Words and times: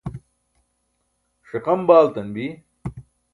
ṣiqam 1.49 1.81
baaltan 1.87 2.27
bi 2.33 2.47